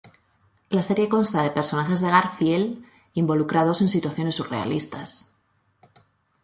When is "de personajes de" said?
1.43-2.09